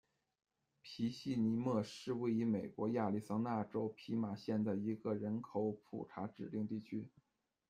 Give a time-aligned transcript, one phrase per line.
[0.81, 7.07] 皮西尼莫是位于美国亚利桑那州皮马县的一个人口普查指定地区。